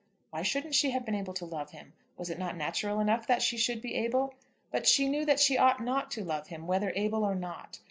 Why 0.31 0.41
shouldn't 0.41 0.73
she 0.73 0.89
have 0.89 1.05
been 1.05 1.13
able 1.13 1.35
to 1.35 1.45
love 1.45 1.69
him? 1.69 1.93
Was 2.17 2.31
it 2.31 2.39
not 2.39 2.57
natural 2.57 2.99
enough 2.99 3.27
that 3.27 3.43
she 3.43 3.55
should 3.55 3.83
be 3.83 3.93
able? 3.93 4.33
But 4.71 4.87
she 4.87 5.07
knew 5.07 5.25
that 5.25 5.39
she 5.39 5.59
ought 5.59 5.79
not 5.83 6.09
to 6.17 6.23
love 6.23 6.47
him, 6.47 6.65
whether 6.65 6.91
able 6.95 7.23
or 7.23 7.35
not. 7.35 7.77